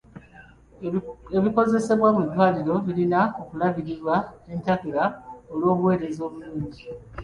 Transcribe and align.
Ebikozesebwa 1.37 2.09
mu 2.15 2.21
ddwaliro 2.27 2.75
birina 2.85 3.21
okulabirirwa 3.41 4.15
entakera 4.53 5.03
olw'obuweereza 5.51 6.21
obulungi. 6.27 6.83